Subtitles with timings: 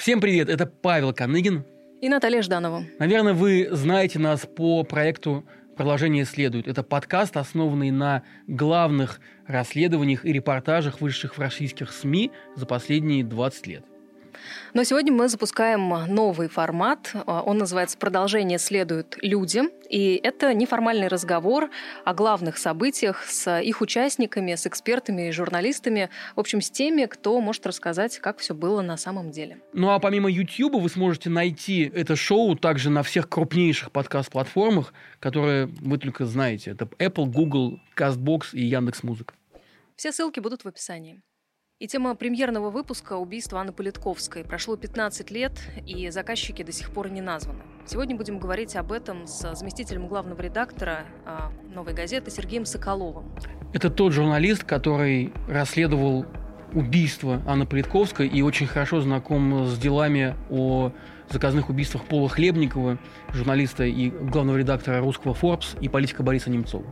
[0.00, 1.62] Всем привет, это Павел Коныгин.
[2.00, 2.84] И Наталья Жданова.
[2.98, 5.44] Наверное, вы знаете нас по проекту
[5.76, 6.66] «Продолжение следует».
[6.66, 13.66] Это подкаст, основанный на главных расследованиях и репортажах, вышедших в российских СМИ за последние 20
[13.66, 13.84] лет.
[14.74, 17.10] Но сегодня мы запускаем новый формат.
[17.14, 19.70] А, он называется «Продолжение следует людям».
[19.88, 21.68] И это неформальный разговор
[22.04, 26.10] о главных событиях с их участниками, с экспертами и журналистами.
[26.36, 29.58] В общем, с теми, кто может рассказать, как все было на самом деле.
[29.72, 35.66] Ну а помимо YouTube вы сможете найти это шоу также на всех крупнейших подкаст-платформах, которые
[35.66, 36.70] вы только знаете.
[36.70, 39.34] Это Apple, Google, CastBox и Яндекс.Музыка.
[39.96, 41.20] Все ссылки будут в описании.
[41.80, 44.44] И тема премьерного выпуска «Убийство Анны Политковской».
[44.44, 45.52] Прошло 15 лет,
[45.86, 47.62] и заказчики до сих пор не названы.
[47.86, 53.32] Сегодня будем говорить об этом с заместителем главного редактора а, «Новой газеты» Сергеем Соколовым.
[53.72, 56.26] Это тот журналист, который расследовал
[56.74, 60.92] убийство Анны Политковской и очень хорошо знаком с делами о
[61.30, 62.98] заказных убийствах Пола Хлебникова,
[63.32, 66.84] журналиста и главного редактора русского Forbes и политика Бориса Немцова.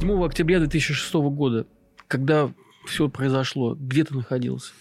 [0.00, 1.66] 7 октября 2006 года,
[2.08, 2.50] когда
[2.84, 4.72] все произошло, где ты находился?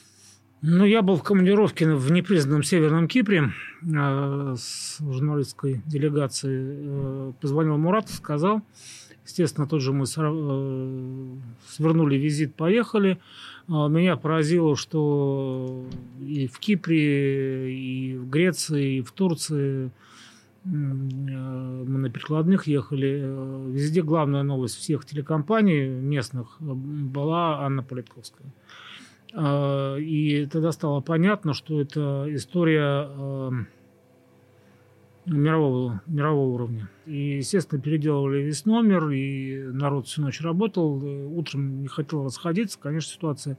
[0.61, 3.51] Ну, я был в командировке в непризнанном Северном Кипре
[3.83, 6.63] э, с журналистской делегацией.
[6.65, 8.63] Э, позвонил Мурат, сказал.
[9.25, 11.35] Естественно, тот же мы э,
[11.67, 13.19] свернули визит, поехали.
[13.67, 15.85] Э, меня поразило, что
[16.19, 19.91] и в Кипре, и в Греции, и в Турции
[20.65, 23.21] мы на перекладных ехали.
[23.23, 28.47] Э, везде главная новость всех телекомпаний местных э, была Анна Политковская.
[29.35, 33.09] И тогда стало понятно, что это история
[35.25, 36.87] мирового, мирового уровня.
[37.07, 41.03] И, естественно, переделывали весь номер, и народ всю ночь работал.
[41.35, 42.77] Утром не хотел расходиться.
[42.79, 43.57] Конечно, ситуация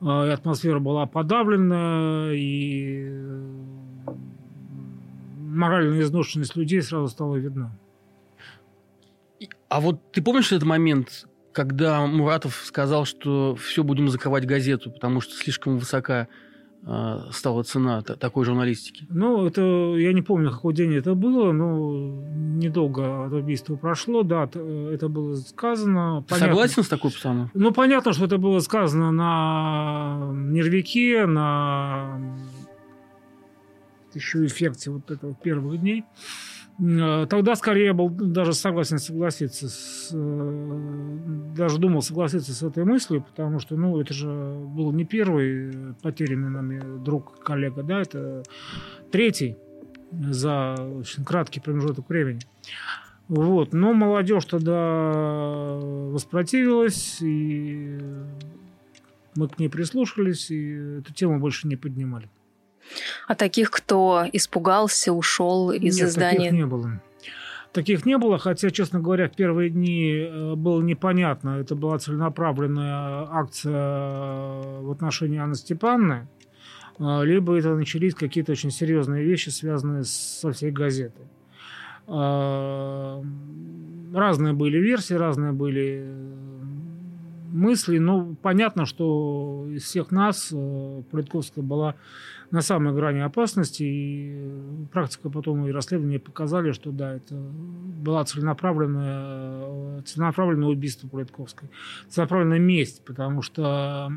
[0.00, 3.10] и атмосфера была подавлена, и
[5.56, 7.76] моральная изношенность людей сразу стала видна.
[9.68, 15.20] А вот ты помнишь этот момент, когда Муратов сказал, что все будем закрывать газету, потому
[15.20, 16.28] что слишком высока
[16.86, 19.06] э, стала цена такой журналистики?
[19.08, 19.62] Ну, это
[19.96, 22.22] я не помню, какой день это было, но
[22.56, 26.22] недолго от убийства прошло, да, это было сказано.
[26.22, 26.48] Ты понятно.
[26.48, 27.60] согласен с такой постановкой?
[27.60, 32.20] Ну, понятно, что это было сказано на нервике, на
[34.16, 36.04] еще эффекте вот этого первых дней,
[36.78, 43.22] э, тогда скорее был даже согласен согласиться, с, э, даже думал согласиться с этой мыслью,
[43.22, 48.42] потому что, ну, это же был не первый потерянный нами друг, коллега, да, это
[49.10, 49.56] третий
[50.10, 52.40] за очень краткий промежуток времени.
[53.28, 53.72] Вот.
[53.72, 57.98] Но молодежь тогда воспротивилась, и
[59.34, 62.28] мы к ней прислушались, и эту тему больше не поднимали.
[63.26, 66.38] А таких, кто испугался, ушел из Нет, здания?
[66.38, 67.00] Таких не было.
[67.76, 71.58] Таких не было, хотя, честно говоря, в первые дни э, было непонятно.
[71.60, 76.26] Это была целенаправленная акция э, в отношении Анны Степановны,
[76.98, 81.26] э, либо это начались какие-то очень серьезные вещи, связанные со всей газетой.
[82.08, 83.24] Разные
[84.54, 86.02] были версии, разные были
[87.52, 90.50] мысли, но понятно, что из всех нас
[91.10, 91.94] Политковская была
[92.50, 93.82] на самой грани опасности.
[93.82, 101.70] И практика потом и расследования показали, что да, это была целенаправленная, целенаправленное убийство Политковской.
[102.08, 104.12] Целенаправленная месть, потому что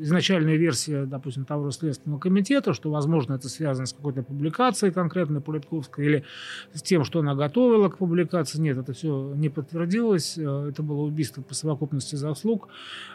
[0.00, 5.40] изначальная версия, допустим, того же Следственного комитета, что, возможно, это связано с какой-то публикацией конкретной
[5.40, 6.24] Политковской или
[6.72, 8.58] с тем, что она готовила к публикации.
[8.58, 10.38] Нет, это все не подтвердилось.
[10.38, 12.68] Э, это было убийство по совокупности заслуг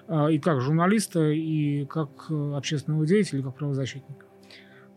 [0.07, 4.25] э, и как журналиста, и как э, общественного деятеля, и как правозащитника.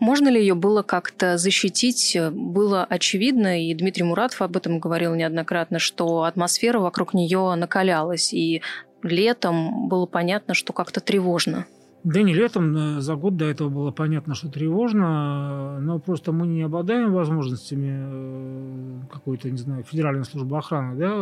[0.00, 2.16] Можно ли ее было как-то защитить?
[2.30, 8.62] Было очевидно, и Дмитрий Муратов об этом говорил неоднократно, что атмосфера вокруг нее накалялась, и
[9.02, 11.66] летом было понятно, что как-то тревожно.
[12.04, 16.46] Да не летом, э, за год до этого было понятно, что тревожно, но просто мы
[16.46, 21.12] не обладаем возможностями э, какой-то, не знаю, федеральной службы охраны, да,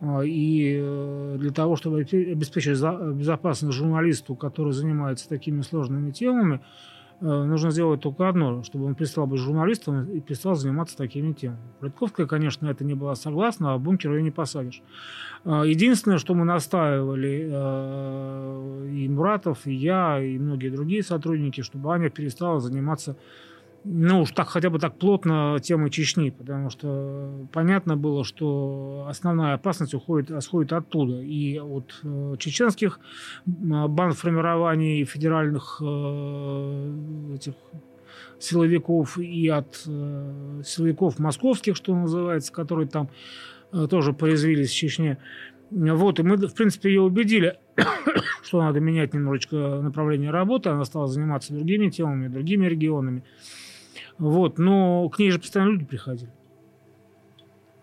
[0.00, 2.80] а, и э, для того, чтобы обеспечить
[3.14, 6.93] безопасность журналисту, который занимается такими сложными темами, Э,
[7.26, 11.60] нужно сделать только одно, чтобы он перестал быть журналистом и перестал заниматься такими темами.
[11.80, 14.82] Политковская, конечно, это не была согласна, а бункер ее не посадишь.
[15.44, 21.92] Э, единственное, что мы настаивали, э, и Муратов, и я, и многие другие сотрудники, чтобы
[21.94, 23.16] Аня перестала заниматься
[23.84, 29.54] ну уж так хотя бы так плотно темы Чечни, потому что понятно было, что основная
[29.54, 31.20] опасность уходит, исходит оттуда.
[31.20, 32.98] И от э, чеченских
[33.44, 37.54] бандформирований, федеральных э, этих
[38.38, 43.10] силовиков и от э, силовиков московских, что называется, которые там
[43.72, 45.18] э, тоже порезвились в Чечне.
[45.70, 47.58] Вот, и мы, в принципе, ее убедили,
[48.42, 53.24] что надо менять немножечко направление работы, она стала заниматься другими темами, другими регионами.
[54.18, 56.30] Вот, но к ней же постоянно люди приходили.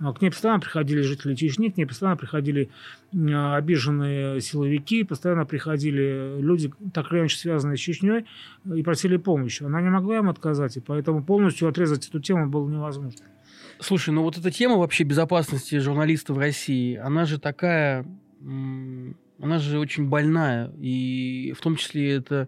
[0.04, 2.72] А к ней постоянно приходили жители Чечни, к ней постоянно приходили
[3.13, 8.25] обиженные силовики, постоянно приходили люди, так или иначе связанные с Чечней,
[8.74, 9.62] и просили помощи.
[9.62, 13.25] Она не могла им отказать, и поэтому полностью отрезать эту тему было невозможно.
[13.80, 18.06] Слушай, ну вот эта тема вообще безопасности журналистов в России, она же такая,
[18.42, 22.48] она же очень больная, и в том числе это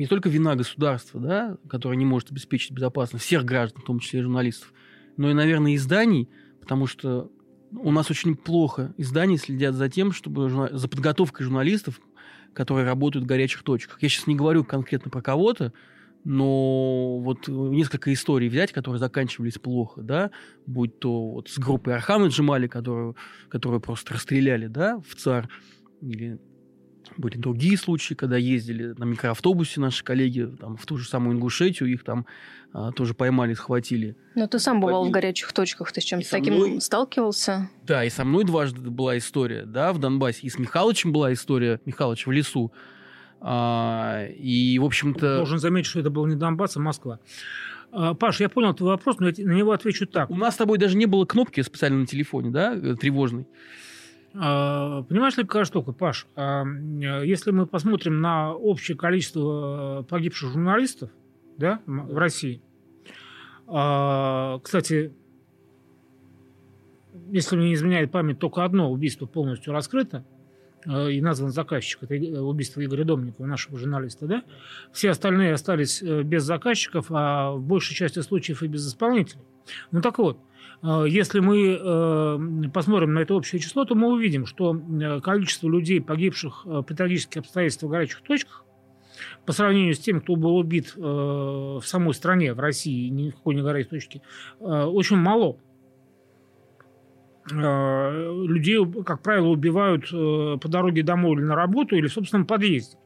[0.00, 4.20] не только вина государства, да, которое не может обеспечить безопасность всех граждан, в том числе
[4.20, 4.72] и журналистов,
[5.18, 7.30] но и, наверное, изданий, потому что
[7.70, 12.00] у нас очень плохо издания следят за тем, чтобы за подготовкой журналистов,
[12.54, 13.98] которые работают в горячих точках.
[14.00, 15.74] Я сейчас не говорю конкретно про кого-то,
[16.24, 20.30] но вот несколько историй взять, которые заканчивались плохо, да,
[20.64, 23.16] будь то вот с группой Архама Джимали, которую,
[23.50, 25.50] которую просто расстреляли, да, в ЦАР,
[26.00, 26.40] или
[27.20, 31.92] были другие случаи, когда ездили на микроавтобусе наши коллеги там, в ту же самую Ингушетию,
[31.92, 32.26] их там
[32.72, 34.16] а, тоже поймали, схватили.
[34.34, 36.80] Но ты сам бывал в горячих точках, ты с чем-то таким мной...
[36.80, 37.70] сталкивался?
[37.86, 40.46] Да, и со мной дважды была история, да, в Донбассе.
[40.46, 42.72] И с Михалычем была история, Михалыч в лесу.
[43.40, 45.36] А, и, в общем-то...
[45.38, 47.20] Должен заметить, что это был не Донбасс, а Москва.
[47.92, 50.30] А, Паш, я понял твой вопрос, но я на него отвечу так.
[50.30, 53.46] У нас с тобой даже не было кнопки специально на телефоне, да, э, тревожной.
[54.34, 56.26] А, понимаешь ли, какая штука, Паш?
[56.36, 61.10] А, если мы посмотрим на общее количество погибших журналистов
[61.56, 62.62] да, в России,
[63.66, 65.12] кстати,
[67.30, 70.24] если мне не изменяет память, только одно убийство полностью раскрыто–
[70.86, 72.02] Э, и назван заказчик.
[72.02, 74.26] Это э, убийство Игоря Домникова, нашего журналиста.
[74.26, 74.42] Да?
[74.92, 79.42] Все остальные остались э, без заказчиков, а в большей части случаев и без исполнителей.
[79.90, 80.38] Ну так вот,
[80.82, 84.80] если мы посмотрим на это общее число, то мы увидим, что
[85.22, 88.64] количество людей, погибших при трагических обстоятельствах в горячих точках,
[89.44, 93.56] по сравнению с тем, кто был убит в самой стране, в России, ни в какой
[93.56, 94.22] не горячей точке,
[94.58, 95.58] очень мало.
[97.52, 102.46] Э, людей, как правило, убивают э, по дороге домой или на работу, или в собственном
[102.46, 102.96] подъезде.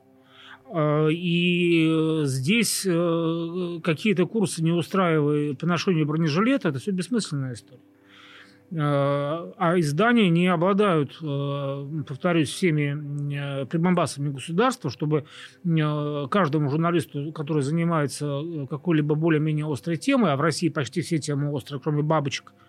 [0.75, 2.83] Э, и здесь
[3.83, 7.81] какие-то курсы, не устраивая по ношению бронежилета, это все бессмысленная история.
[8.77, 11.17] А издания не обладают,
[12.09, 15.27] повторюсь, всеми прибамбасами государства, чтобы
[15.63, 21.81] каждому журналисту, который занимается какой-либо более-менее острой темой, а в России почти все темы острые,
[21.81, 22.69] кроме бабочек– Э,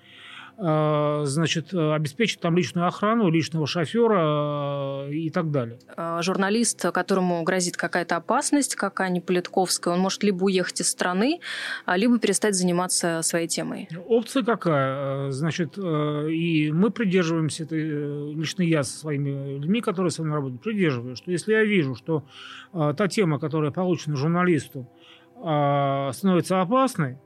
[0.57, 5.79] значит, обеспечить там личную охрану, личного шофера э, и так далее.
[5.97, 11.39] Э, журналист, которому грозит какая-то опасность, как Аня Политковская, он может либо уехать из страны,
[11.87, 13.89] либо перестать заниматься своей темой.
[14.07, 15.31] Опция какая?
[15.31, 21.17] Значит, и мы придерживаемся, это лично я со своими людьми, которые со мной работают, придерживаюсь,
[21.17, 22.23] что если я вижу, что
[22.71, 24.89] та тема, которая получена журналисту,
[25.37, 27.17] становится опасной,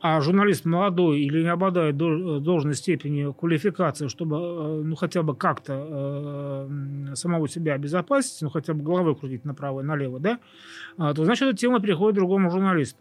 [0.00, 6.68] а журналист молодой или не обладает должной степени квалификации, чтобы э, ну, хотя бы как-то
[6.70, 10.38] э, самого себя обезопасить, ну, хотя бы головой крутить направо и налево, да,
[10.96, 13.00] а, то значит, эта тема переходит к другому журналисту.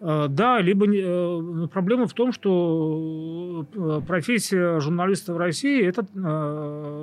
[0.00, 3.64] Э, да, либо э, проблема в том, что
[4.08, 6.04] профессия журналиста в России– это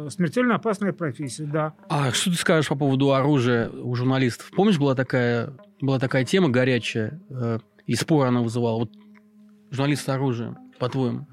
[0.10, 1.74] смертельно опасная профессия, да.
[1.88, 4.52] А что ты скажешь по поводу оружия у журналистов?
[4.54, 7.22] Помнишь, была такая, была такая тема горячая–
[7.90, 8.82] и спор она вызывала.
[8.82, 8.92] Вот
[9.72, 11.26] журналист с оружием, по-твоему?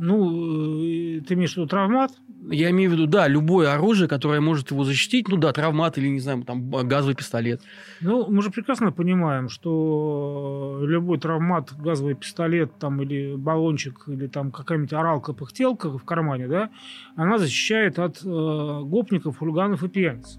[0.00, 2.12] Ну, э, ты имеешь в виду травмат?
[2.50, 6.08] Я имею в виду, да, любое оружие, которое может его защитить, ну да, травмат или,
[6.08, 7.60] не знаю, там, газовый пистолет.
[8.00, 14.50] Ну, мы же прекрасно понимаем, что любой травмат, газовый пистолет, там, или баллончик, или там
[14.50, 16.70] какая-нибудь оралка-пыхтелка в кармане, да,
[17.16, 20.38] она защищает от э, гопников, хулиганов и пьяниц.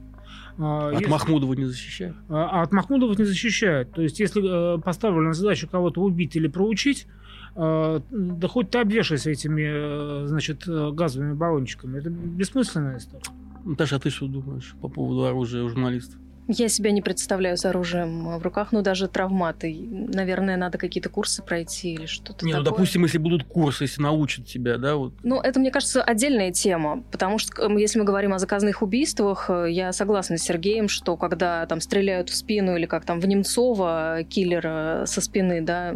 [0.59, 1.07] А, от если...
[1.07, 2.15] Махмудова не защищает?
[2.27, 3.91] А, а от Махмудова не защищает.
[3.91, 7.07] То есть, если э, поставлена задача кого-то убить или проучить,
[7.55, 11.99] э, да хоть ты обвешайся этими, э, значит, газовыми баллончиками.
[11.99, 13.23] Это бессмысленная история.
[13.63, 16.19] Наташа, а ты что думаешь по поводу оружия у журналистов?
[16.51, 19.77] Я себя не представляю с оружием в руках, ну даже травматы.
[19.91, 22.71] Наверное, надо какие-то курсы пройти или что-то Не, ну, такое.
[22.71, 25.13] допустим, если будут курсы, если научат тебя, да, вот.
[25.21, 29.67] Ну, это, мне кажется, отдельная тема, потому что если мы говорим о заказных убийствах, э,
[29.69, 34.21] я согласна с Сергеем, что когда там стреляют в спину или как там в Немцова
[34.27, 35.95] киллера со спины, да,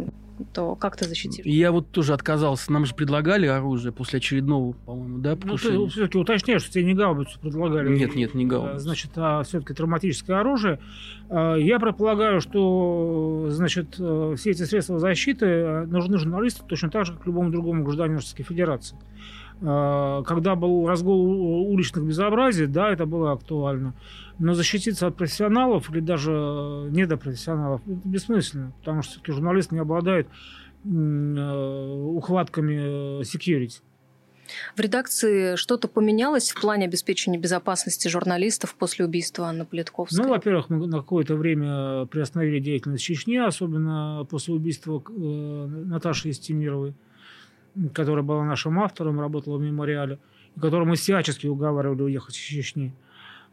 [0.52, 1.44] то как ты защитишь?
[1.46, 2.72] Я вот тоже отказался.
[2.72, 5.88] Нам же предлагали оружие после очередного, по-моему, да, Ну, ты покушения.
[5.88, 7.96] все-таки уточняешь, что тебе не гаубицу предлагали.
[7.96, 8.76] Нет, нет, не гаубицу.
[8.76, 10.78] А, Значит, а все-таки травматическое оружие.
[11.30, 17.06] А, Я предполагаю, что значит, э, все эти средства защиты э, нужны журналисту точно так
[17.06, 18.96] же, как любому другому гражданину Российской Федерации.
[19.62, 23.94] А, Когда был разгул уличных безобразий, да, это было актуально.
[24.38, 29.78] Но защититься от профессионалов или даже э, недопрофессионалов это бессмысленно, потому что все-таки журналист не
[29.78, 30.26] обладает
[30.84, 33.80] э, ухватками э, security.
[34.76, 40.22] В редакции что-то поменялось в плане обеспечения безопасности журналистов после убийства Анны Политковской?
[40.22, 46.30] Ну, во-первых, мы на какое-то время приостановили деятельность в Чечне, особенно после убийства э, Наташи
[46.30, 46.94] Истемировой,
[47.92, 50.18] которая была нашим автором, работала в мемориале,
[50.56, 52.92] и которую мы всячески уговаривали уехать из Чечни.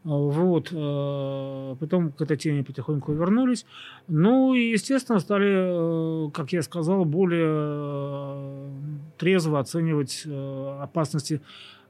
[0.04, 0.68] А, Вот.
[0.72, 3.66] э, Потом к этой теме потихоньку вернулись.
[4.08, 8.70] Ну и, естественно, стали, э, как я сказал, более э,
[9.18, 11.40] трезво оценивать опасности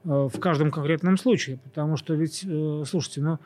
[0.03, 1.59] в каждом конкретном случае.
[1.63, 2.45] Потому что ведь,
[2.85, 3.39] слушайте, ну,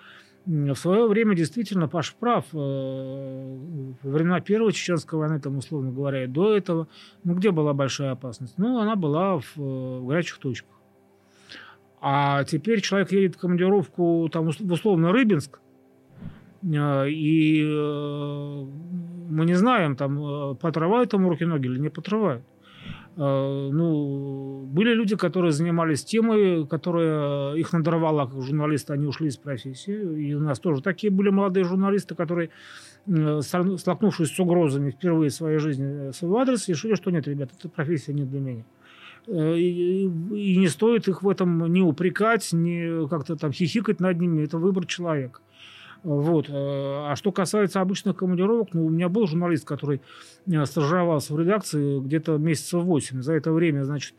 [0.48, 2.46] в свое время действительно Паш прав.
[2.54, 6.88] э, Во времена Первой Чеченской войны, там, условно говоря, и до этого,
[7.24, 8.58] ну, где была большая опасность?
[8.58, 10.72] Ну, она была в, э, в горячих точках.
[12.00, 15.60] А теперь человек едет в командировку там, в условно Рыбинск,
[16.63, 17.63] э, и
[19.30, 22.44] мы не знаем, там, подрывают ему руки-ноги или не подрывают.
[23.18, 29.38] Э, Ну, были люди, которые занимались темой, которая их надорвала как журналисты, они ушли из
[29.38, 30.22] профессии.
[30.22, 32.50] И у нас тоже такие были молодые журналисты, которые,
[33.08, 37.28] э, столкну- столкнувшись с угрозами впервые в своей жизни в свой адрес, решили, что нет,
[37.28, 38.64] ребята, эта профессия не для меня.
[39.28, 44.20] Э, И, и не стоит их в этом ни упрекать, ни как-то там хихикать над
[44.20, 44.44] ними.
[44.44, 45.40] Это выбор человека.
[46.04, 46.50] Вот.
[46.50, 50.01] э, А что касается обычных командировок, ну, у меня был журналист, который
[50.46, 53.22] э, стажировался в редакции где-то месяцев 8.
[53.22, 54.13] За это время, значит,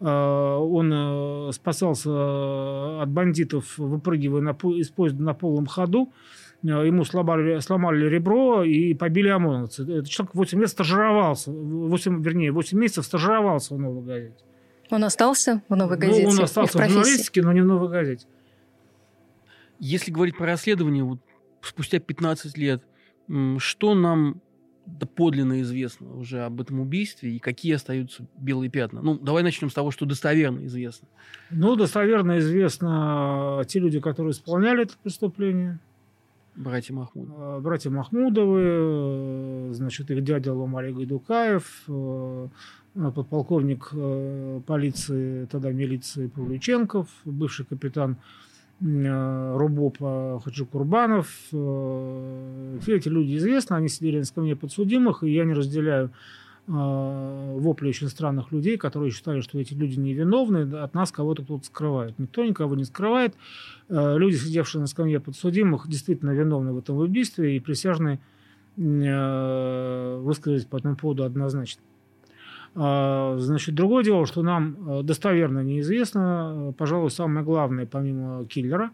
[0.00, 6.12] э, он спасался от бандитов, выпрыгивая на из поезда на полном ходу.
[6.62, 9.82] Ему сломали, сломали ребро и побили ОМОНовцы.
[9.82, 14.36] Этот человек 8 лет стажировался, 8, вернее, 8 месяцев стажировался в «Новой газете».
[14.90, 16.94] Он остался в «Новой Ну, газете» он и в остался в профессии?
[16.94, 18.26] журналистике, но не в «Новой газете».
[19.86, 21.18] Если говорить про расследование, вот
[21.60, 22.82] спустя 15 лет,
[23.58, 24.40] что нам
[24.86, 29.02] доподлинно известно уже об этом убийстве и какие остаются белые пятна?
[29.02, 31.06] Ну, давай начнем с того, что достоверно известно.
[31.50, 35.78] Ну, достоверно известно э, те люди, которые исполняли это преступление.
[36.56, 37.28] Братья Махмуд.
[37.36, 42.48] Э, Братья Махмудовы, э, значит, их дядя Ломали Гайдукаев, э,
[42.94, 48.16] э, подполковник э, полиции, тогда милиции Павлюченков, бывший капитан
[48.80, 51.28] э, РУБОПа Хаджи Курбанов.
[51.52, 56.10] Э, Все эти люди известны, они сидели на скамье подсудимых, и я не разделяю
[56.66, 61.64] э, вопли очень странных людей, которые считали, что эти люди невиновны, от нас кого-то кто-то
[61.64, 62.18] скрывает.
[62.18, 63.34] Никто никого не скрывает.
[63.88, 68.18] Э, Люди, сидевшие на скамье подсудимых, действительно виновны в этом убийстве, и присяжные
[68.76, 71.82] э, высказались по этому поводу однозначно.
[72.74, 78.90] А, Значит, другое дело, что нам э, достоверно неизвестно, э, пожалуй, самое главное, помимо киллера,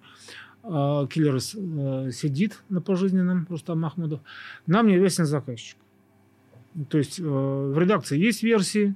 [0.63, 4.21] э, киллер э, сидит на пожизненном, Рустам Махмудов,
[4.67, 5.79] нам неизвестен заказчик.
[6.89, 8.95] То есть в редакции есть версии,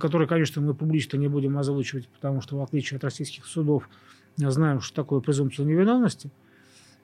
[0.00, 3.90] которые, конечно, мы публично не будем озвучивать, потому что, в отличие от российских судов,
[4.36, 6.30] знаем, что такое презумпция невиновности.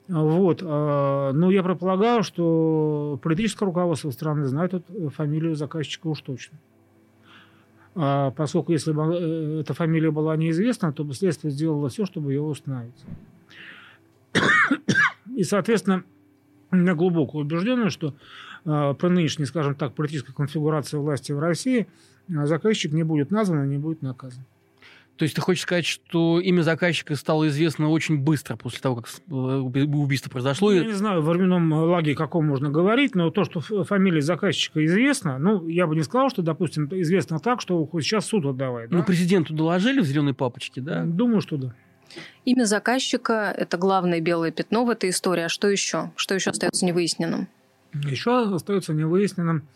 [0.07, 0.61] Вот.
[0.61, 6.57] э, Но я предполагаю, что политическое руководство страны знает эту фамилию заказчика уж точно.
[7.95, 12.33] А Поскольку если бы э, эта фамилия была неизвестна, то бы следствие сделало все, чтобы
[12.33, 13.05] ее установить.
[15.35, 16.03] И, соответственно,
[16.71, 18.13] у меня глубокая убежденность, что
[18.65, 21.87] э, при нынешней, скажем так, политической конфигурации власти в России
[22.27, 24.43] заказчик не будет назван и не будет наказан.
[25.17, 29.07] То есть ты хочешь сказать, что имя заказчика стало известно очень быстро после того, как
[29.07, 30.71] э, уби- убийство произошло?
[30.71, 35.37] Я не знаю, в временном лаге каком можно говорить, но то, что фамилия заказчика известна,
[35.37, 38.87] ну, я бы не сказал, что, допустим, известно так, что хоть сейчас суд отдавай.
[38.87, 38.97] да?
[38.97, 41.03] Ну, президенту доложили в зеленой папочке, да?
[41.03, 41.75] Думаю, что да.
[42.45, 45.43] Имя заказчика– это главное белое пятно в этой истории.
[45.43, 46.11] А что еще?
[46.15, 47.47] Что еще остается невыясненным?
[47.93, 49.67] Еще остается невыясненным,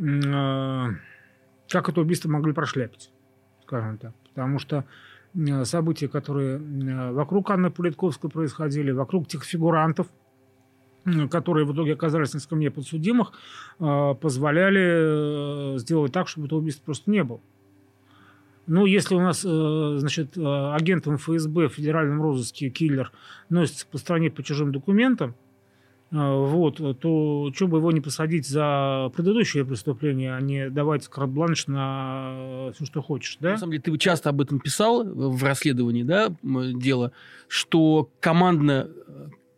[0.00, 0.86] э,
[1.68, 3.10] как это убийство могли прошляпить,
[3.62, 4.12] скажем так.
[4.34, 4.84] Потому что
[5.34, 10.08] э, события, которые э, вокруг Анны Политковской происходили, вокруг тех фигурантов,
[11.30, 13.32] которые в итоге оказались на скамье подсудимых,
[13.78, 17.40] позволяли сделать так, чтобы этого убийства просто не было.
[18.66, 23.12] Ну, если у нас, значит, агентом ФСБ в федеральном розыске киллер
[23.50, 25.34] носится по стране по чужим документам,
[26.10, 32.70] вот, то что бы его не посадить за предыдущее преступление, а не давать карт-бланш на
[32.74, 33.52] все, что хочешь, да?
[33.52, 37.12] На самом деле, ты часто об этом писал в расследовании, да, дело,
[37.48, 38.88] что командно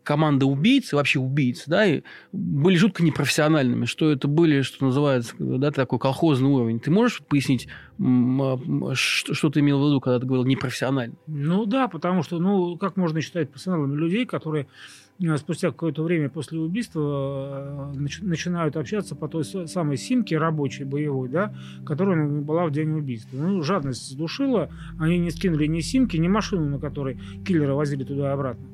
[0.07, 5.73] команда убийц, вообще убийц, да, и были жутко непрофессиональными, что это были, что называется, да,
[5.73, 6.79] такой колхозный уровень.
[6.79, 7.67] Ты можешь пояснить,
[7.99, 8.57] а,
[8.95, 11.17] что ты имел в виду, когда ты говорил непрофессионально?
[11.26, 15.05] Ну да, потому что, ну, как можно считать профессионалами людей, которые Э,
[15.37, 21.54] спустя какое-то время после убийства э, начинают общаться по той самой симке рабочей, боевой, да,
[21.85, 23.37] которая была в день убийства.
[23.37, 28.30] Ну, жадность задушила, они не скинули ни симки, ни машину, на которой киллера возили туда
[28.30, 28.66] и обратно.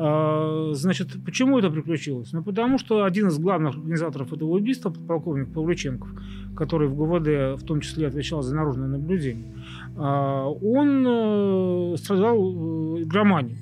[0.00, 2.32] А, значит, почему это приключилось?
[2.32, 6.08] Ну, потому что один из главных организаторов этого убийства, полковник Павлюченков,
[6.56, 9.54] который в ГВД в том числе отвечал за наружное наблюдение,
[9.96, 13.58] а, он э, страдал игроманией.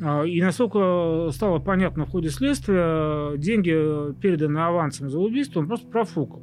[0.00, 5.88] А, и насколько стало понятно в ходе следствия, деньги, переданные авансом за убийство, он просто
[5.88, 6.42] профукал.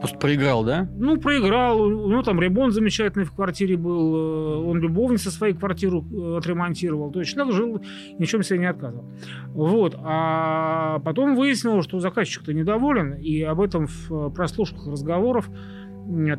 [0.00, 0.88] Просто проиграл, да?
[0.96, 1.80] Ну, проиграл.
[1.80, 4.14] У него там ремонт замечательный в квартире был.
[4.14, 7.10] Э, он любовнице свою квартиру э, отремонтировал.
[7.10, 7.82] То есть человек жил,
[8.18, 9.10] ничем себе не отказывал.
[9.48, 9.96] Вот.
[9.98, 13.14] А потом выяснилось, что заказчик-то недоволен.
[13.14, 15.50] И об этом в э, прослушках разговоров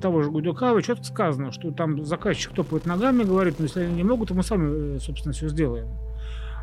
[0.01, 4.03] того же Гудюкава четко сказано, что там заказчик топает ногами, говорит, но если они не
[4.03, 5.87] могут, то мы сами, э, собственно, все сделаем.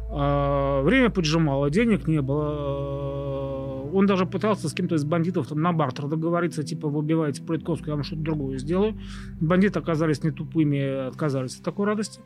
[0.08, 3.90] А, время поджимало, денег не было.
[3.92, 7.90] Он даже пытался с кем-то из бандитов там, на бартер договориться, типа, вы убиваете Политковскую,
[7.90, 8.94] я вам что-то другое сделаю.
[9.40, 12.20] Бандиты оказались не тупыми, отказались от такой радости.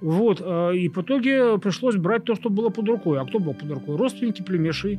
[0.00, 3.20] Вот, а, и в итоге пришлось брать то, что было под рукой.
[3.20, 3.96] А кто был под рукой?
[3.96, 4.98] Родственники, племеши.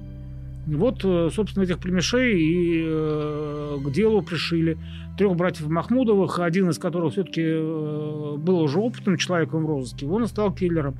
[0.67, 4.77] Вот, э, собственно, этих племешей и э, к делу пришили
[5.17, 10.27] трех братьев Махмудовых, один из которых все-таки э, был уже опытным человеком в розыске, он
[10.27, 10.95] стал киллером.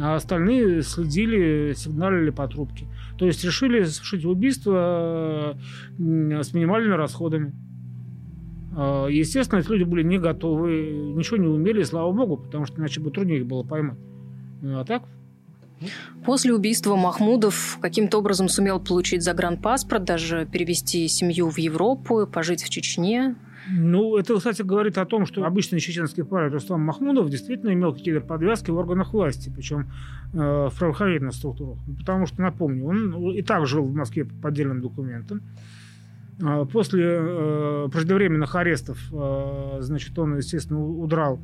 [0.00, 2.86] А остальные следили, сигналили по трубке.
[3.16, 5.56] То есть решили совершить убийство
[5.96, 7.52] с минимальными расходами.
[9.08, 13.12] Естественно, эти люди были не готовы, ничего не умели, слава богу, потому что иначе бы
[13.12, 13.98] труднее их было поймать.
[14.62, 15.04] Ну, а так
[16.24, 22.70] После убийства Махмудов каким-то образом сумел получить загранпаспорт, даже перевести семью в Европу, пожить в
[22.70, 23.36] Чечне.
[23.70, 28.20] Ну, это, кстати, говорит о том, что обычный чеченский парень Рустам Махмудов действительно имел какие-то
[28.20, 29.90] подвязки в органах власти, причем
[30.34, 31.78] э, в правоохранительных структурах.
[31.98, 35.40] Потому что, напомню, он и так жил в Москве по поддельным документам.
[36.42, 41.38] А после э, преждевременных арестов, э, значит, он, естественно, удрал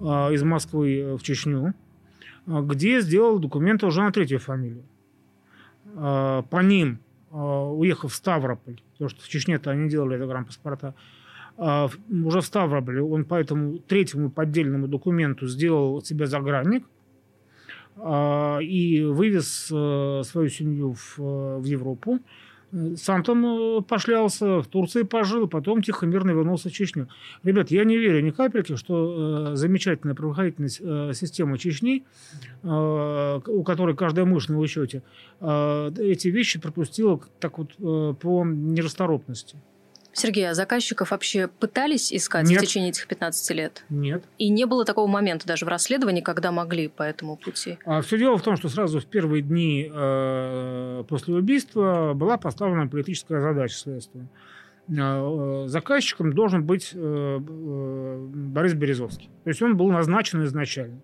[0.00, 1.74] э, из Москвы в Чечню.
[2.46, 4.84] А, где сделал документы уже на третью фамилию.
[5.94, 6.98] А, по ним,
[7.30, 10.94] а, уехав в Ставрополь, потому что в Чечне-то они делали загранпаспорта,
[11.58, 16.84] уже в Ставрополе он по этому третьему поддельному документу сделал себя загранник
[17.96, 22.18] и вывез э, свою семью в, в Европу
[22.96, 27.08] сам там э, пошлялся, в Турции пожил, потом тихо мирно вернулся в Чечню.
[27.44, 32.04] Ребят, я не верю ни капельки, что э, замечательная правоохранительная э, система Чечни,
[32.62, 35.02] э, у которой каждая мышь на учете,
[35.40, 39.56] э, эти вещи пропустила так вот э, по нерасторопности.
[40.18, 42.60] Сергей, а заказчиков вообще пытались искать Нет.
[42.60, 43.84] в течение этих 15 лет?
[43.88, 44.24] Нет.
[44.38, 47.78] И не было такого момента даже в расследовании, когда могли по этому пути?
[47.84, 52.88] А все дело в том, что сразу в первые дни э, после убийства была поставлена
[52.88, 54.26] политическая задача следствия.
[54.88, 59.30] Э, заказчиком должен быть э, э, Борис Березовский.
[59.44, 61.00] То есть он был назначен изначально.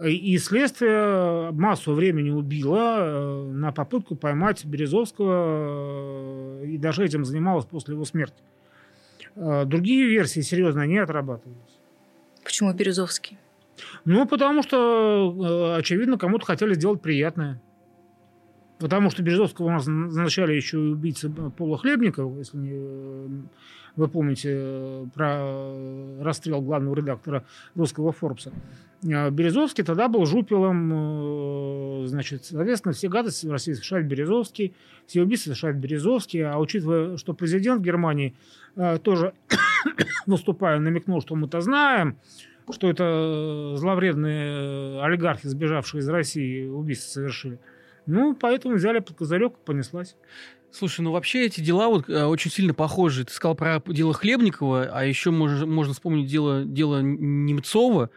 [0.00, 7.66] И следствие массу времени убило э, на попытку поймать Березовского, э, и даже этим занималось
[7.66, 8.42] после его смерти.
[9.36, 11.78] Э, другие версии серьезно не отрабатывались.
[12.42, 13.38] Почему Березовский?
[14.04, 17.60] Ну, потому что, очевидно, кому-то хотели сделать приятное.
[18.82, 23.46] Потому что Березовского у нас назначали еще и убийцы Пола Хлебникова, если не
[23.94, 28.52] вы помните э, про расстрел главного редактора русского Форбса.
[29.04, 34.74] Э, Березовский тогда был жупелом, э, значит, соответственно, все гадости в России совершает Березовский,
[35.06, 38.34] все убийства совершает Березовский, а учитывая, что президент Германии
[39.02, 39.34] тоже,
[40.26, 42.16] выступая, намекнул, что мы-то знаем,
[42.70, 47.58] что это зловредные олигархи, сбежавшие из России, убийства совершили.
[48.06, 50.16] Ну, поэтому взяли под козырек, понеслась.
[50.72, 53.26] Слушай, ну вообще эти дела вот э, очень сильно похожи.
[53.26, 58.08] Ты сказал про дело Хлебникова, а еще можно, можно вспомнить дело, дело Немцова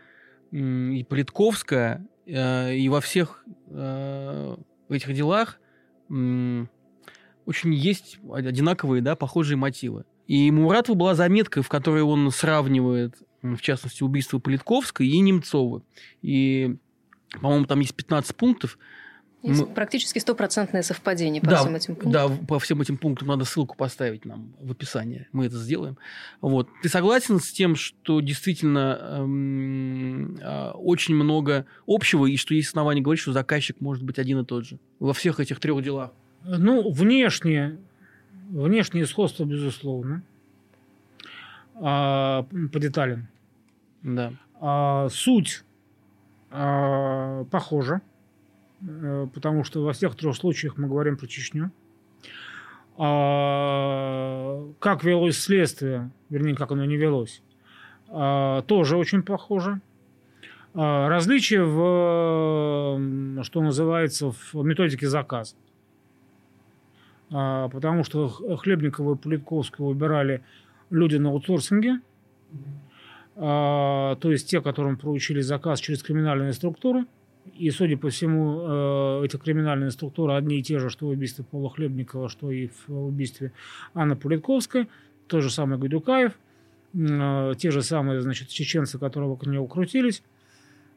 [0.52, 2.08] и Политковская.
[2.26, 4.56] Э, и во всех э,
[4.90, 5.60] этих делах
[6.08, 10.06] очень есть одинаковые, да, похожие мотивы.
[10.28, 15.84] И Муратова была заметка, в которой он сравнивает, в частности, убийство Политковской и Немцова.
[16.22, 16.78] И,
[17.42, 18.78] по-моему, там есть 15 пунктов,
[19.48, 19.68] есть мы...
[19.68, 22.12] практически стопроцентное совпадение по да, всем этим пунктам.
[22.12, 25.28] Да, по всем этим пунктам надо ссылку поставить нам в описании.
[25.32, 25.98] Мы это сделаем.
[26.42, 26.70] Вот.
[26.82, 33.02] Ты согласен с тем, что действительно эм, э, очень много общего, и что есть основания
[33.02, 36.12] говорить, что заказчик может быть один и тот же во всех этих трех делах?
[36.44, 37.78] Ну, внешне,
[38.50, 40.24] внешнее сходство, безусловно,
[41.76, 43.28] а, по деталям.
[44.04, 44.34] Да.
[44.60, 45.64] А, суть
[46.52, 48.02] а, похожа.
[48.88, 51.72] Э, потому что во всех трех случаях мы говорим про Чечню.
[52.98, 57.42] А, как велось следствие, вернее, как оно не велось,
[58.08, 59.82] а, тоже очень похоже.
[60.74, 65.56] А, различия в, что называется, в методике заказа.
[67.32, 70.42] А, потому что Хлебникова и Политковского выбирали
[70.90, 72.00] люди на аутсорсинге,
[73.36, 77.06] а, то есть те, которым поручили заказ через криминальные структуры–
[77.54, 78.62] и, судя по всему,
[79.22, 82.68] э, эти криминальные структуры одни и те же, что в убийстве Пола Хлебникова, что и
[82.68, 83.52] в убийстве
[83.94, 84.90] Анны Политковской.
[85.28, 86.34] То же самое Гайдукаев,
[86.94, 90.24] э, те же самые, значит, чеченцы, которые вокруг него крутились.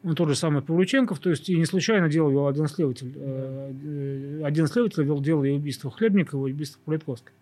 [0.05, 3.13] Он тот же самый Павлюченков, то есть и не случайно дело вел один следователь.
[3.17, 7.33] Э, один следователь вел дело и убийство Хлебникова, и убийство Политковской.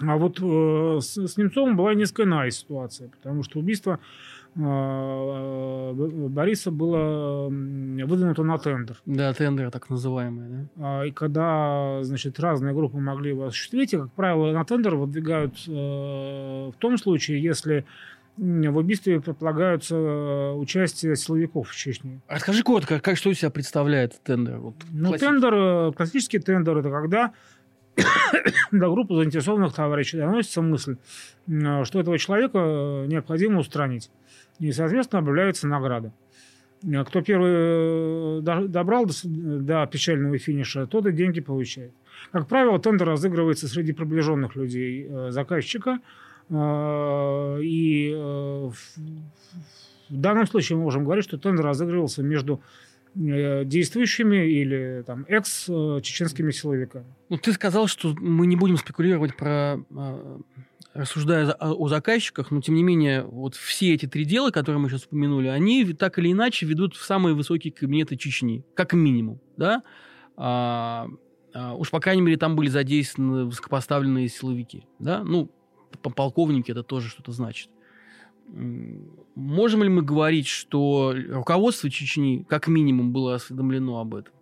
[0.00, 3.98] А вот с, с Немцовым была несколько иная ситуация, потому что убийство
[4.56, 8.96] Бориса было выдвинуто на тендер.
[9.04, 10.48] Да, тендер так называемый.
[10.48, 10.66] Да?
[10.78, 15.56] А, и когда, значит, разные группы могли его осуществить, и, как правило, на тендер выдвигают
[15.68, 17.84] э, в том случае, если
[18.38, 22.22] в убийстве предполагается э, участие силовиков в Чечне.
[22.26, 24.56] Расскажи коротко, как что из себя представляет тендер?
[24.58, 27.34] Вот, ну, тендер, э, классический тендер, это когда
[28.72, 30.96] до группы заинтересованных товарищей доносится мысль,
[31.46, 34.10] что этого человека необходимо устранить.
[34.58, 36.12] И, соответственно, объявляется награда.
[36.94, 41.92] А кто первый э, добрал до печального финиша, тот и деньги получает.
[42.32, 46.00] Как правило, тендер разыгрывается среди приближенных людей э, заказчика.
[46.50, 48.74] Э, и в
[50.10, 52.60] данном случае мы можем говорить, что тендер разыгрывался между
[53.14, 57.06] действующими или там экс-чеченскими силовиками.
[57.30, 59.78] Ну, ты сказал, что мы не будем спекулировать про
[60.96, 65.04] рассуждая о заказчиках, но тем не менее, вот все эти три дела, которые мы сейчас
[65.04, 69.82] упомянули, они так или иначе ведут в самые высокие кабинеты Чечни, как минимум, да?
[70.36, 71.08] А,
[71.54, 75.22] а, уж по крайней мере там были задействованы высокопоставленные силовики, да?
[75.22, 75.50] Ну,
[76.02, 77.70] полковники это тоже что-то значит.
[78.48, 84.32] Можем ли мы говорить, что руководство Чечни как минимум было осведомлено об этом?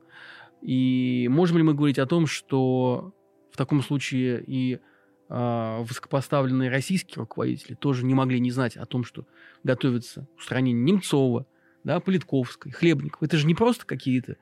[0.62, 3.12] И можем ли мы говорить о том, что
[3.50, 4.80] в таком случае и
[5.28, 9.26] высокопоставленные российские руководители тоже не могли не знать о том, что
[9.62, 11.46] готовится устранение Немцова,
[11.82, 13.24] да, Политковской, Хлебникова.
[13.24, 14.36] Это же не просто какие-то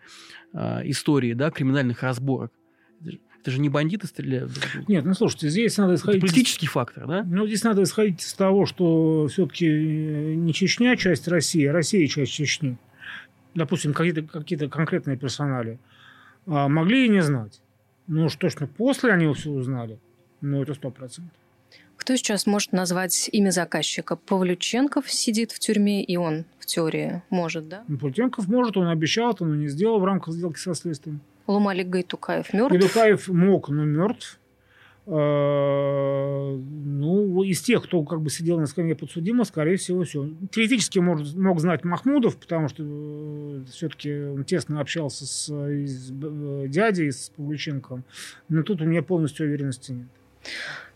[0.53, 2.53] а, истории да, криминальных разборок.
[3.01, 4.53] Это же, это же не бандиты стреляют
[4.89, 6.23] Нет, ну слушайте, здесь надо исходить...
[6.23, 7.25] Это политический фактор, да?
[7.25, 12.07] Ну, здесь надо исходить из того, что все-таки э, не Чечня часть России, а Россия
[12.07, 12.79] часть Чечни.
[13.55, 15.79] Допустим, какие-то какие конкретные персонали.
[16.47, 17.61] А могли и не знать.
[18.07, 19.99] Ну, что ж, ну, после они все узнали–
[20.43, 21.33] ну, это сто процентов.
[21.97, 24.17] Кто сейчас может назвать имя заказчика?
[24.17, 27.85] Павлюченков сидит в тюрьме, и он в теории может, да?
[27.87, 31.21] Ну, Павлюченков может, он обещал, но не сделал в рамках сделки со следствием.
[31.47, 32.73] Лумалик Гайтукаев мертв?
[32.73, 34.41] Гайтукаев мог, но мертв.
[35.05, 40.29] А, ну, из тех, кто как бы сидел на скамье подсудимого, скорее всего, все.
[40.53, 46.69] Теоретически мог, мог знать Махмудов, потому что э, все-таки он тесно общался с, с э,
[46.69, 48.05] дядей, с Павлюченковым.
[48.49, 50.09] Но тут у меня полностью уверенности нет.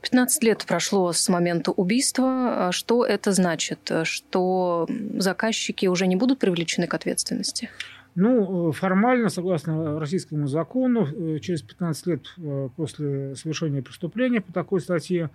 [0.02, 2.70] 15 лет прошло с момента убийства.
[2.72, 3.90] Что это значит?
[4.04, 7.70] Что заказчики уже не будут привлечены к ответственности?
[8.16, 14.80] Ну, формально, согласно российскому закону, э, через 15 лет э, после совершения преступления по такой
[14.80, 15.28] статье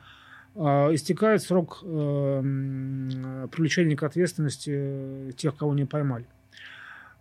[0.55, 6.25] э, истекает срок привлечения к ответственности тех, кого не поймали.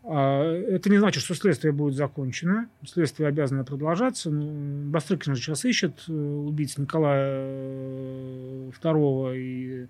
[0.02, 2.68] А, это не значит, что следствие будет закончено.
[2.86, 4.30] Следствие обязано продолжаться.
[4.30, 9.86] Ну, Бастрыкин сейчас ищет э, убийц Николая II э, и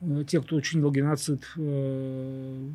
[0.00, 2.70] э, тех, кто учинил геноцид в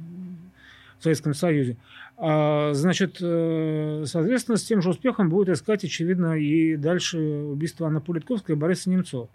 [0.99, 1.77] Советском Союзе.
[2.17, 8.55] А, значит, соответственно, с тем же успехом будет искать, очевидно, и дальше убийство Анны Политковской
[8.55, 9.29] и Бориса Немцова.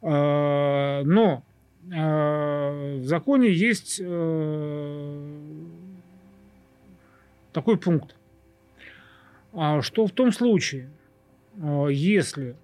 [0.00, 1.44] А, но
[1.84, 4.00] в законе есть
[7.52, 8.16] такой пункт.
[9.52, 10.88] а, что в том случае,
[11.60, 12.56] а, если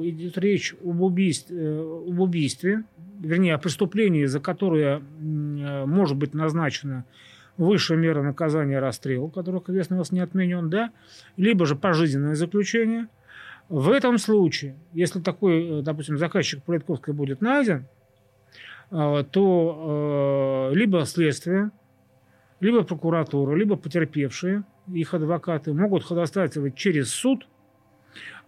[0.00, 2.84] идет речь об убийстве, э, об убийстве,
[3.20, 7.04] вернее, о преступлении, за которое может быть назначена
[7.56, 10.90] высшая мера наказания расстрел, который, как известно, у нас не отменен, да,
[11.36, 13.08] либо же пожизненное заключение.
[13.68, 17.86] В этом случае, если такой, э, допустим, заказчик Политковской будет найден,
[18.90, 21.70] э, то либо следствие,
[22.60, 27.46] либо прокуратура, либо потерпевшие, их адвокаты могут ходатайствовать через суд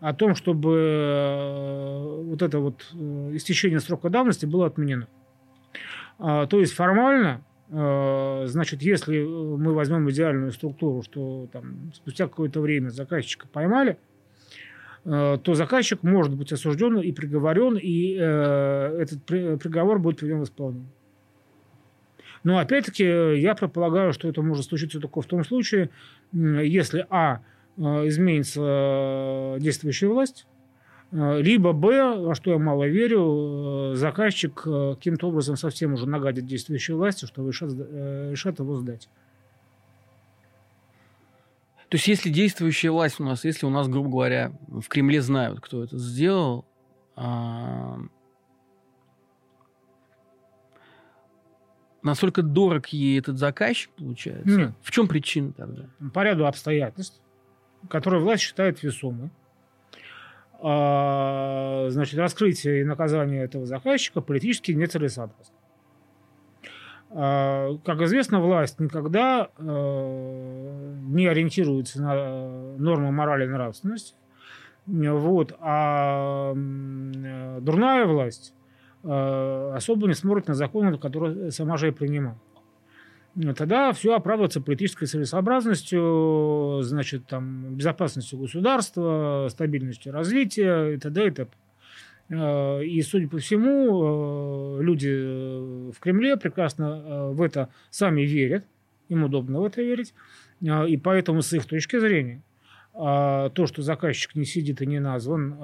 [0.01, 5.07] о том, чтобы э, вот это вот э, истечение срока давности было отменено.
[6.19, 12.61] А, то есть формально, э, значит, если мы возьмем идеальную структуру, что там спустя какое-то
[12.61, 13.99] время заказчика поймали,
[15.03, 20.91] то заказчик может быть осужден и приговорен, и этот приговор будет приведен в исполнение.
[22.43, 25.91] Но опять-таки я предполагаю, что это может случиться только в том случае,
[26.33, 27.43] если а
[27.77, 30.47] изменится э, действующая власть,
[31.13, 36.47] э, либо Б, во что я мало верю, э, заказчик каким-то образом совсем уже нагадит
[36.47, 39.09] действующей власти, что решат, решат его сдать.
[41.89, 45.61] То есть, если действующая власть у нас, если у нас, грубо говоря, в Кремле знают,
[45.61, 46.65] кто это сделал,
[52.03, 54.59] Насколько дорог ей этот заказчик, получается?
[54.59, 54.73] Нет.
[54.83, 55.85] В чем причина тогда?
[56.15, 57.21] По ряду обстоятельств,
[57.89, 59.31] которые власть считает весомы.
[60.63, 65.55] А, значит, раскрытие и наказание этого заказчика политически нецелесообразно.
[67.11, 74.15] А, как известно, власть никогда а, не ориентируется на нормы морали и нравственности.
[74.87, 75.55] Вот.
[75.61, 78.60] А дурная власть Э,
[79.03, 82.37] особо не смотрит на законы, которые сама же и принимает.
[83.57, 91.29] Тогда все оправдывается политической целесообразностью, значит, там, безопасностью государства, стабильностью развития и т.д.
[91.29, 91.51] и т.п.
[92.29, 98.65] Э, и, судя по всему, э, люди в Кремле прекрасно в это сами верят,
[99.09, 100.13] им удобно в это верить,
[100.61, 102.43] и поэтому с их точки зрения
[102.93, 105.55] то, что заказчик не сидит и не назван,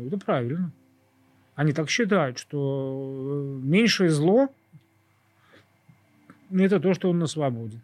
[0.00, 0.72] это правильно.
[1.56, 4.48] Они так считают, что э, меньшее зло–
[6.52, 7.80] это то, что он на свободе.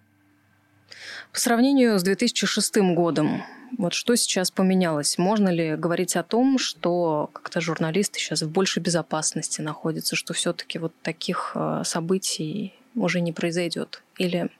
[1.32, 3.42] По сравнению с 2006 годом,
[3.78, 5.16] вот что сейчас поменялось?
[5.16, 10.78] Можно ли говорить о том, что как-то журналисты сейчас в большей безопасности находятся, что все-таки
[10.78, 14.02] вот таких э, событий уже не произойдет?
[14.18, 14.50] Или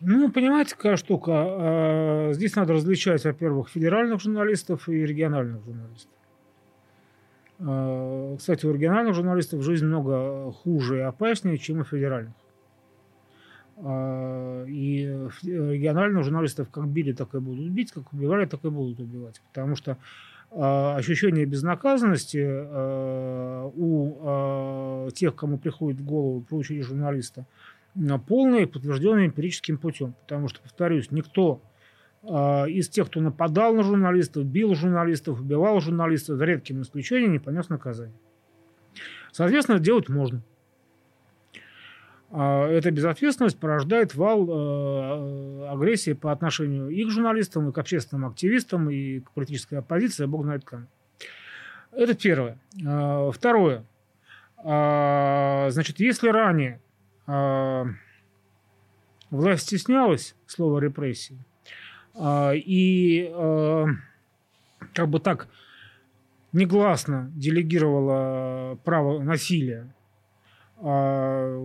[0.00, 1.32] ну, понимаете, какая штука?
[1.34, 6.10] А, здесь надо различать, во-первых, федеральных журналистов и региональных журналистов.
[7.60, 12.32] А, кстати, у оригинальных журналистов жизнь много хуже и опаснее, чем у федеральных.
[13.76, 15.04] А, и
[15.42, 19.40] региональных журналистов как били, так и будут бить, как убивали, так и будут убивать.
[19.52, 19.98] Потому что
[20.50, 22.44] а, ощущение безнаказанности
[23.76, 27.46] у тех, кому приходит в голову получить журналиста,
[28.26, 30.14] полное, подтвержденное эмпирическим путем.
[30.22, 31.60] Потому что, повторюсь, никто
[32.26, 37.68] из тех, кто нападал на журналистов, бил журналистов, убивал журналистов, за редким исключением не понес
[37.68, 38.16] наказание.
[39.32, 40.42] Соответственно, делать можно.
[42.30, 48.26] А, эта безответственность порождает вал а, агрессии по отношению и к журналистам, и к общественным
[48.26, 50.86] активистам, и к политической оппозиции, бог знает кому.
[51.92, 52.58] Это первое.
[53.32, 53.84] Второе.
[54.64, 56.80] Значит, если ранее
[59.30, 61.53] власть стеснялась слова репрессии, а,
[62.16, 63.86] и а,
[64.92, 65.48] как бы так
[66.52, 69.92] негласно делегировала право насилия
[70.78, 71.58] а,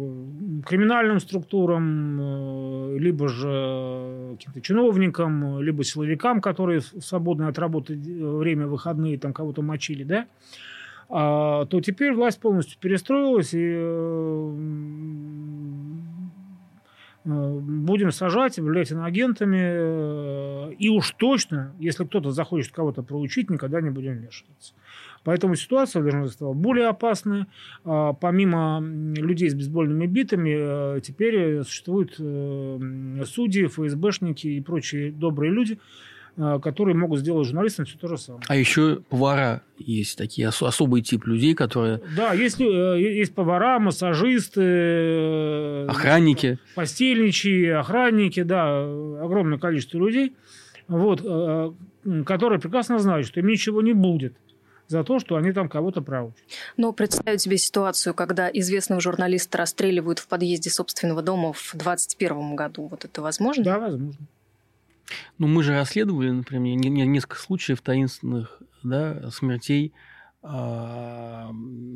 [0.65, 8.65] криминальным структурам, э, либо же каким-то чиновникам, либо силовикам, которые в свободное от работы время
[8.67, 10.25] выходные там кого-то мочили, да,
[11.09, 14.55] то теперь власть полностью перестроилась и Э,
[17.30, 23.89] будем сажать, являть иноагентами, э, и уж точно, если кто-то захочет кого-то проучить, никогда не
[23.89, 24.74] будем вмешиваться.
[25.24, 27.48] Поэтому ситуация должна стала более опасная.
[27.84, 36.09] Помимо людей с бейсбольными битами, э, теперь существуют судьи, ФСБшники и прочие добрые люди, Э,
[36.62, 38.43] которые могут сделать журналистам все то же самое.
[38.47, 42.02] А еще повара есть такие ос- особый тип людей, которые...
[42.15, 44.62] Да, есть, э, есть повара, массажисты...
[44.63, 46.58] Э, охранники.
[46.75, 50.36] Постельничьи, охранники, да, огромное количество людей,
[50.88, 51.21] вот,
[52.25, 54.34] которые прекрасно знают, что им ничего не будет
[54.88, 56.39] за то, что они там кого-то проучат.
[56.78, 62.88] Но представить себе ситуацию, когда известного журналиста расстреливают в подъезде собственного дома в 2021 году,
[62.88, 63.63] вот это возможно?
[63.63, 64.17] Да, возможно.
[65.38, 69.93] Ну, мы же расследовали, например, несколько случаев таинственных да, смертей
[70.41, 71.52] а,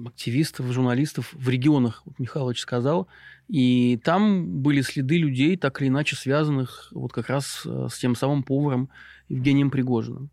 [0.06, 3.08] активистов, журналистов в регионах, вот Михайлович сказал,
[3.48, 8.16] и там были следы людей, так или иначе связанных вот как раз э, с тем
[8.16, 8.90] самым поваром
[9.30, 10.30] Евгением Пригожиным.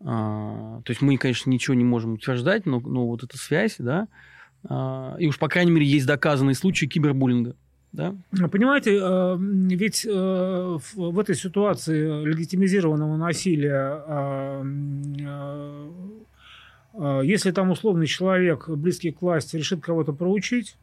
[0.00, 4.08] А, то есть мы, конечно, ничего не можем утверждать, но, но вот эта связь, да,
[4.68, 7.56] а, и уж, по крайней мере, есть доказанные случаи кибербуллинга.
[7.92, 8.14] Да?
[8.52, 14.04] Понимаете, э, ведь э, в этой ситуации легитимизированного насилия
[17.00, 20.76] а, если там условный человек, близкий к власти, решит кого-то проучить,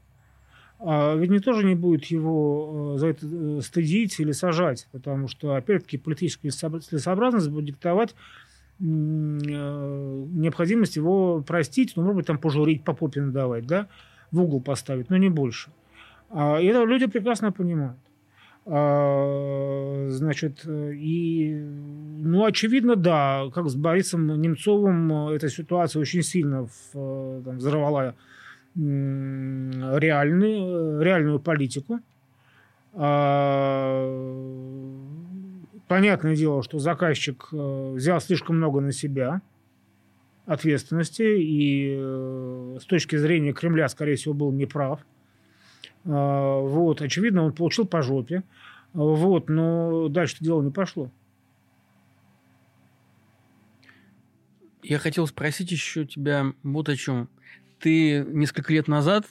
[0.79, 5.27] а, ведь никто же не будет его э, за это э, стыдить или сажать, потому
[5.27, 8.13] что, опять-таки, политическая целесообразность будет диктовать э,
[8.83, 13.87] необходимость его простить, ну, может быть, там пожурить, по попе надавать, да,
[14.31, 15.71] в угол поставить, но не больше.
[16.29, 17.97] А, и это люди прекрасно понимают.
[18.65, 27.57] А, значит, и, ну, очевидно, да, как с Борисом Немцовым эта ситуация очень сильно там,
[27.57, 28.15] взорвала
[28.75, 31.99] реальную, реальную политику.
[32.93, 34.05] А,
[35.87, 39.41] понятное дело, что заказчик э, взял слишком много на себя
[40.45, 45.01] ответственности, и э, с точки зрения Кремля, скорее всего, был неправ.
[45.01, 45.05] А,
[46.05, 48.43] вот, очевидно, он получил по жопе.
[48.93, 51.11] Вот, но дальше дело не пошло.
[54.83, 57.27] Я хотел спросить еще тебя вот о чем.
[57.79, 59.25] Ты несколько лет назад,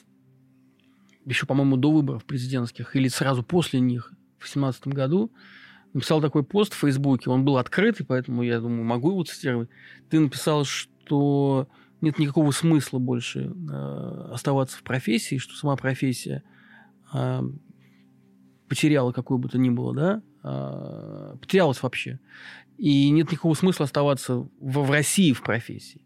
[1.25, 5.31] еще, по-моему, до выборов президентских, или сразу после них, в 2017 году,
[5.93, 7.29] написал такой пост в Фейсбуке.
[7.29, 9.69] Он был открытый, поэтому я думаю, могу его цитировать.
[10.09, 11.69] Ты написал, что
[12.01, 16.43] нет никакого смысла больше э, оставаться в профессии, что сама профессия–
[17.11, 17.43] а,
[18.67, 22.19] потеряла какую бы то ни было, да, а, потерялась вообще.
[22.77, 26.01] И нет никакого смысла оставаться в, в России в профессии.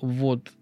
[0.00, 0.52] Вот.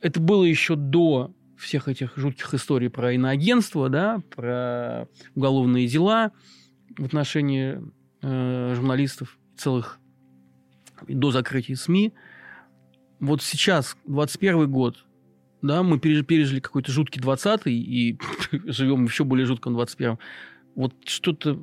[0.00, 6.32] Это было еще до всех этих жутких историй про иноагентство, да, про уголовные дела
[6.96, 7.80] в отношении
[8.22, 9.98] э, журналистов целых
[11.08, 12.12] до закрытия СМИ.
[13.20, 15.05] Вот сейчас, 21 год,
[15.62, 18.18] да, мы пережили какой-то жуткий 20-й и
[18.70, 20.18] живем еще более жутком 21-м.
[20.74, 21.60] Вот что-то...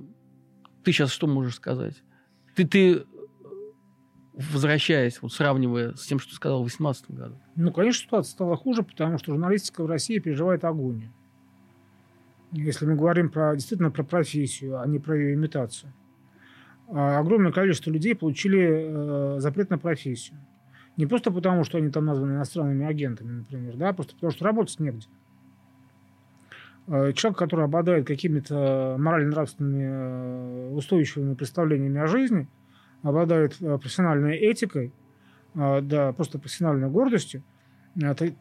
[0.84, 1.96] Ты сейчас что можешь сказать?
[2.56, 3.06] Ты, ты
[4.34, 7.36] возвращаясь, вот сравнивая с тем, что ты сказал в 2018 году?
[7.56, 11.12] Ну, конечно, ситуация стала хуже, потому что журналистика в России переживает агонию.
[12.52, 15.92] Если мы говорим про, действительно про профессию, а не про ее имитацию.
[16.88, 20.38] А огромное количество людей получили э, запрет на профессию.
[20.98, 24.46] Не просто потому, что они там названы иностранными агентами, например, да, а просто потому, что
[24.46, 25.08] работать негде.
[26.88, 32.48] Э, человек, который обладает какими-то морально-нравственными э, устойчивыми представлениями о жизни,
[33.02, 34.92] обладает э, профессиональной этикой,
[35.56, 37.44] да, просто профессиональной гордостью,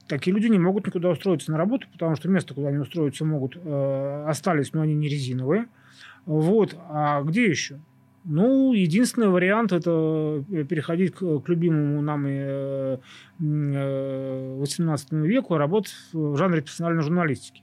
[0.09, 3.55] такие люди не могут никуда устроиться на работу, потому что место, куда они устроиться могут,
[4.27, 5.67] остались, но они не резиновые.
[6.25, 6.75] Вот.
[6.89, 7.81] А где еще?
[8.25, 12.99] Ну, единственный вариант– это э, переходить к, к любимому нам и, э,
[13.41, 17.63] 18 веку, работать в жанре профессиональной журналистики.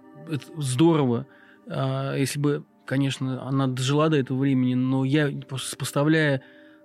[0.56, 1.26] здорово,
[1.68, 6.42] а, если бы, конечно, она дожила до этого времени, но я, сопоставляя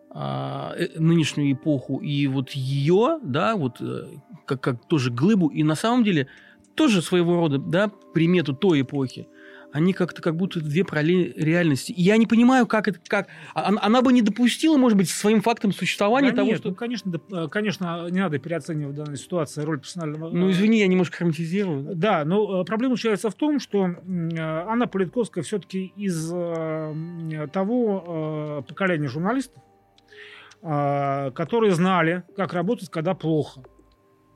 [0.09, 4.07] а, э, нынешнюю эпоху и вот ее, да, вот э,
[4.45, 6.27] как, как тоже глыбу, и на самом деле
[6.75, 9.27] тоже своего рода, да, примету той эпохи
[9.73, 11.91] они как-то как будто две параллельные реальности.
[11.91, 13.27] И я не понимаю, как это, как...
[13.53, 16.69] А, она, она бы не допустила, может быть, своим фактом существования да того, нет, что...
[16.69, 20.29] Ну, конечно, да, конечно, не надо переоценивать в данной ситуации роль персонального...
[20.29, 21.95] Ну, извини, я немножко хроматизирую.
[21.95, 28.63] Да, но э, проблема заключается в том, что э, Анна Политковская все-таки из э, того
[28.67, 29.61] поколения журналистов,
[30.61, 33.63] которые знали, как работать, когда плохо.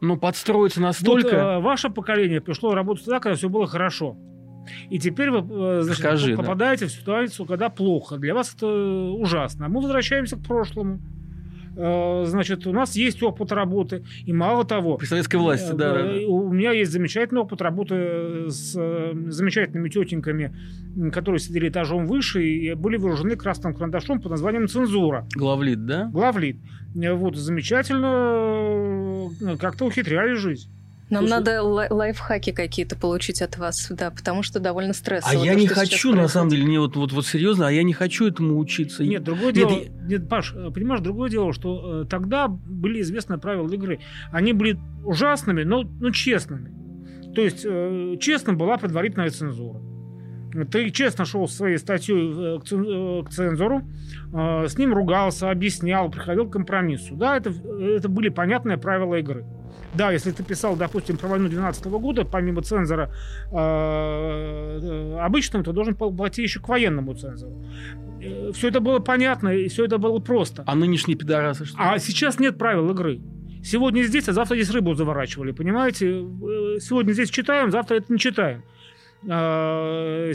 [0.02, 1.56] Ну, подстроиться настолько...
[1.56, 4.18] Вот, ваше поколение пришло работать тогда, когда все было хорошо.
[4.90, 6.90] И теперь вы э, значит, Скажи, попадаете да.
[6.90, 8.18] в ситуацию, когда плохо.
[8.18, 9.66] Для вас это ужасно.
[9.66, 11.00] А мы возвращаемся к прошлому.
[11.78, 14.04] Э, значит, у нас есть опыт работы.
[14.26, 14.98] И мало того...
[14.98, 16.28] При советской власти, да, да.
[16.28, 20.56] У меня есть замечательный опыт работы с замечательными тетеньками,
[21.12, 25.28] которые сидели этажом выше и были вооружены красным карандашом под названием «Цензура».
[25.36, 26.10] Главлит, да?
[26.12, 26.58] Главлит.
[26.96, 30.70] Вот, замечательно как-то ухитряли жизнь.
[31.10, 35.36] Нам Слушай, надо лай- лайфхаки какие-то получить от вас, да, потому что довольно стрессово.
[35.36, 37.84] А то, я не хочу, на самом деле, не вот, вот, вот серьезно, а я
[37.84, 39.04] не хочу этому учиться.
[39.04, 40.08] Нет, другое нет, дело, я...
[40.08, 44.00] нет, Паш, э, понимаешь, другое дело, что э, тогда были известны правила игры.
[44.32, 46.74] Они были ужасными, но, но честными.
[47.36, 49.80] То есть э, честно была предварительная цензура.
[50.72, 53.84] Ты честно шел своей статьей э, к э, цензору,
[54.34, 57.16] с ним ругался, объяснял, приходил к компромиссу.
[57.16, 59.46] Да, это, это были понятные правила игры.
[59.96, 63.10] Да, если ты писал, допустим, про войну 12 года, помимо цензора
[63.52, 67.64] э, э, обычным, ты должен платить еще к военному цензору.
[68.22, 70.64] Э, все это было понятно, и все это было просто.
[70.68, 71.78] А нынешние пидорасы что?
[71.80, 73.22] А сейчас нет правил игры.
[73.64, 76.06] Сегодня здесь, а завтра здесь рыбу заворачивали, понимаете?
[76.80, 78.64] Сегодня здесь читаем, завтра это не читаем.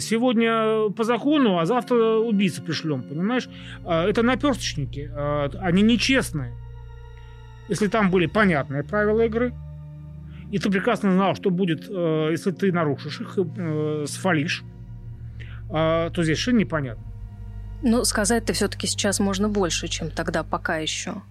[0.00, 3.48] Сегодня по закону, а завтра убийцы пришлем, понимаешь?
[3.86, 5.12] Это наперсточники,
[5.60, 6.56] они нечестные
[7.70, 9.54] если там были понятные правила игры,
[10.50, 14.64] и ты прекрасно знал, что будет, э, если ты нарушишь их, э, свалишь,
[15.70, 17.04] э, то здесь совершенно непонятно.
[17.82, 21.22] Ну, сказать-то все-таки сейчас можно больше, чем тогда пока еще.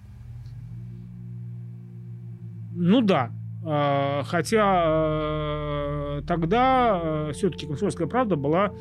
[2.74, 3.30] Ну да.
[3.62, 8.72] Э, хотя э, тогда все-таки «Комсомольская правда» была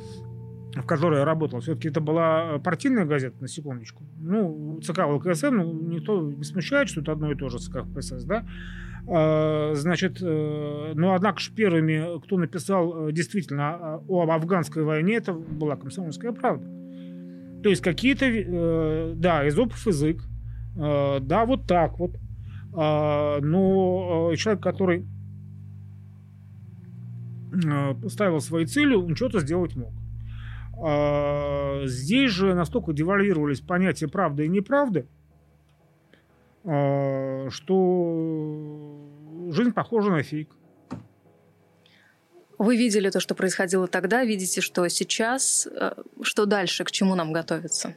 [0.82, 4.04] в которой я работал, все-таки это была партийная газета, на секундочку.
[4.20, 8.24] Ну, ЦК ЛКСМ, ну, никто не смущает, что это одно и то же ЦК КПСС,
[8.24, 8.46] да?
[9.08, 15.34] А, значит, э, но однако же первыми, кто написал э, действительно о афганской войне, это
[15.34, 16.66] была комсомольская правда.
[17.64, 20.22] То есть какие-то, э, да, изопов язык,
[20.76, 22.12] да, вот так вот.
[22.74, 25.06] А, но человек, который
[28.08, 29.92] ставил свои цели, он что-то сделать мог.
[30.82, 35.08] А, здесь же настолько девальвировались понятия правды и неправды,
[36.64, 39.08] а, что
[39.50, 40.50] жизнь похожа на фейк.
[42.58, 47.32] Вы видели то, что происходило тогда, видите, что сейчас, э, что дальше, к чему нам
[47.32, 47.96] готовиться?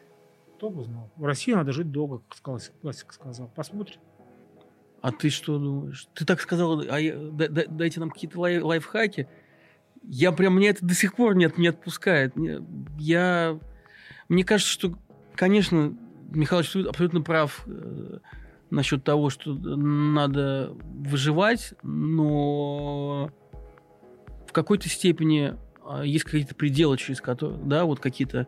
[0.57, 1.11] Кто бы знал.
[1.17, 2.41] В России надо жить долго, как
[2.81, 3.51] классик сказал.
[3.57, 3.99] Посмотрим.
[5.01, 6.07] А ты что думаешь?
[6.15, 9.27] Ты так сказал, а я, дайте нам какие-то лайф лайфхаки
[10.05, 12.35] я прям, мне это до сих пор нет, не отпускает.
[12.99, 13.59] Я,
[14.29, 14.99] мне кажется, что,
[15.35, 15.97] конечно,
[16.31, 18.19] Михаил абсолютно прав э,
[18.71, 23.31] насчет того, что надо выживать, но
[24.47, 25.55] в какой-то степени
[26.05, 28.47] есть какие-то пределы, через которые, да, вот какие-то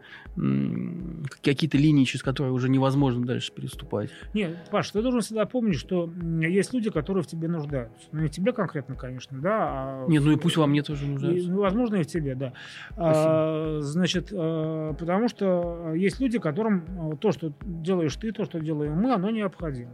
[1.42, 4.10] какие-то линии, через которые уже невозможно дальше переступать.
[4.32, 6.10] Нет, Паш, ты должен всегда помнить, что
[6.40, 8.08] есть люди, которые в тебе нуждаются.
[8.12, 9.58] Ну, не тебе конкретно, конечно, да.
[9.60, 11.48] А Нет, ну и пусть во мне тоже нуждаются.
[11.48, 12.52] И, ну, возможно, и в тебе, да.
[12.96, 18.60] А, значит, а, потому что есть люди, которым а, то, что делаешь ты, то, что
[18.60, 19.92] делаем мы, оно необходимо.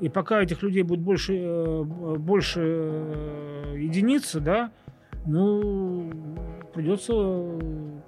[0.00, 4.72] И пока этих людей будет больше, э, больше э, единицы, да,
[5.26, 6.10] ну,
[6.72, 7.12] придется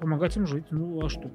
[0.00, 0.64] помогать им жить.
[0.70, 1.30] Ну, а что?